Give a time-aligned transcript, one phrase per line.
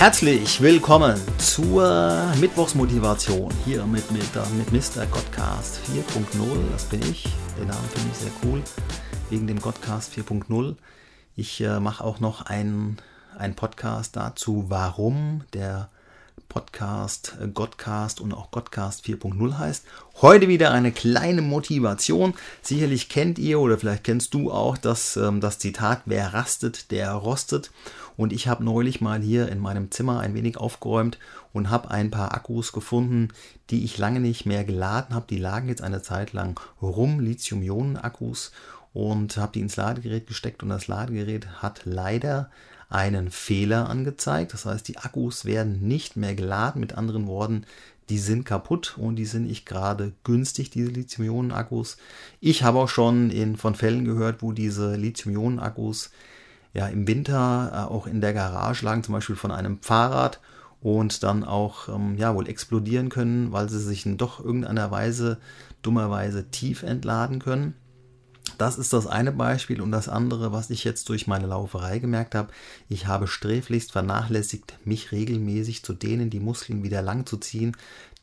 [0.00, 4.24] Herzlich willkommen zur Mittwochsmotivation hier mit, mit,
[4.56, 5.04] mit Mr.
[5.04, 6.72] Godcast 4.0.
[6.72, 7.28] Das bin ich.
[7.58, 8.62] Den Namen finde ich sehr cool,
[9.28, 10.76] wegen dem Godcast 4.0.
[11.36, 12.96] Ich äh, mache auch noch einen,
[13.36, 15.90] einen Podcast dazu, warum der
[16.48, 19.84] Podcast äh, Godcast und auch Godcast 4.0 heißt.
[20.20, 22.34] Heute wieder eine kleine Motivation.
[22.62, 27.12] Sicherlich kennt ihr oder vielleicht kennst du auch das, ähm, das Zitat, wer rastet, der
[27.12, 27.70] rostet.
[28.16, 31.18] Und ich habe neulich mal hier in meinem Zimmer ein wenig aufgeräumt
[31.52, 33.28] und habe ein paar Akkus gefunden,
[33.70, 35.26] die ich lange nicht mehr geladen habe.
[35.30, 38.52] Die lagen jetzt eine Zeit lang rum, Lithium-Ionen-Akkus
[38.92, 42.50] und habe die ins Ladegerät gesteckt und das Ladegerät hat leider
[42.88, 44.52] einen Fehler angezeigt.
[44.52, 46.80] Das heißt, die Akkus werden nicht mehr geladen.
[46.80, 47.64] Mit anderen Worten,
[48.08, 51.98] die sind kaputt und die sind nicht gerade günstig, diese Lithium-Ionen-Akkus.
[52.40, 56.10] Ich habe auch schon in, von Fällen gehört, wo diese Lithium-Ionen-Akkus
[56.74, 60.40] ja im Winter äh, auch in der Garage lagen, zum Beispiel von einem Fahrrad
[60.80, 65.38] und dann auch ähm, ja wohl explodieren können, weil sie sich in doch irgendeiner Weise
[65.82, 67.74] dummerweise tief entladen können.
[68.60, 72.34] Das ist das eine Beispiel und das andere, was ich jetzt durch meine Lauferei gemerkt
[72.34, 72.52] habe,
[72.90, 77.74] ich habe sträflichst vernachlässigt, mich regelmäßig zu dehnen, die Muskeln wieder lang zu ziehen,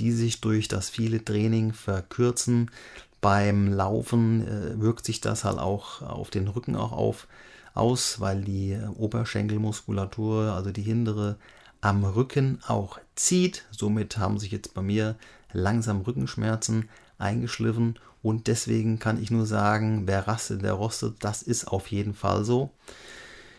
[0.00, 2.72] die sich durch das viele Training verkürzen.
[3.20, 7.28] Beim Laufen äh, wirkt sich das halt auch auf den Rücken auch auf,
[7.72, 11.36] aus, weil die Oberschenkelmuskulatur, also die hintere
[11.80, 13.66] am Rücken auch zieht.
[13.70, 15.14] Somit haben sich jetzt bei mir
[15.54, 21.68] langsam Rückenschmerzen eingeschliffen und deswegen kann ich nur sagen, wer rastet, der rostet, das ist
[21.68, 22.70] auf jeden Fall so.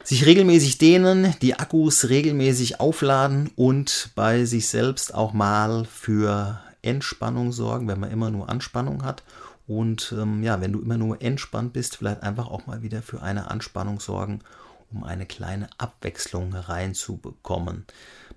[0.03, 7.51] Sich regelmäßig dehnen, die Akkus regelmäßig aufladen und bei sich selbst auch mal für Entspannung
[7.51, 9.23] sorgen, wenn man immer nur Anspannung hat.
[9.67, 13.21] Und ähm, ja, wenn du immer nur entspannt bist, vielleicht einfach auch mal wieder für
[13.21, 14.39] eine Anspannung sorgen,
[14.91, 17.85] um eine kleine Abwechslung reinzubekommen.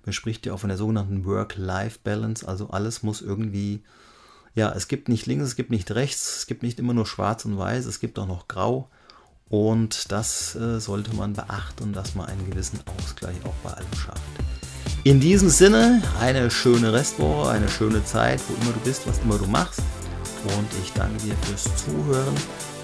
[0.09, 3.83] Man spricht ja auch von der sogenannten Work-Life-Balance, also alles muss irgendwie
[4.55, 7.45] ja, es gibt nicht links, es gibt nicht rechts, es gibt nicht immer nur schwarz
[7.45, 8.89] und weiß, es gibt auch noch grau.
[9.49, 14.19] Und das äh, sollte man beachten, dass man einen gewissen Ausgleich auch bei allem schafft.
[15.03, 19.37] In diesem Sinne, eine schöne Restwoche, eine schöne Zeit, wo immer du bist, was immer
[19.37, 19.83] du machst.
[20.43, 22.35] Und ich danke dir fürs Zuhören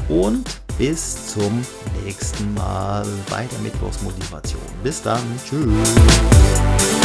[0.09, 1.65] und bis zum
[2.03, 4.61] nächsten Mal bei der Mittwochsmotivation.
[4.83, 7.04] Bis dann, tschüss.